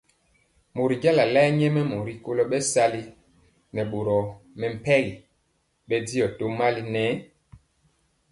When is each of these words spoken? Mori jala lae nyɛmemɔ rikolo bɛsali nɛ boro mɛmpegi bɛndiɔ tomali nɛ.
Mori 0.75 0.95
jala 1.03 1.23
lae 1.33 1.49
nyɛmemɔ 1.57 1.97
rikolo 2.07 2.43
bɛsali 2.51 3.01
nɛ 3.73 3.81
boro 3.91 4.17
mɛmpegi 4.59 5.11
bɛndiɔ 5.87 6.25
tomali 6.37 6.81
nɛ. 6.93 7.03